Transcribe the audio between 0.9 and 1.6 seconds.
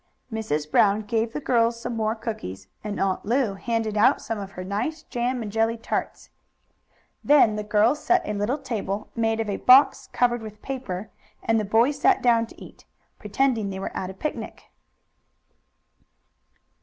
gave the